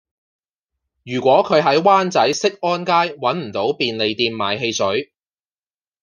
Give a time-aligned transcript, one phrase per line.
[1.05, 5.13] 如果佢喺灣仔適安街搵唔到便利店買汽水